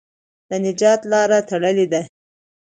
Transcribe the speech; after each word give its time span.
د 0.49 0.51
نجات 0.65 1.01
لاره 1.11 1.39
تړلې 1.49 1.85
ده. 1.91 2.01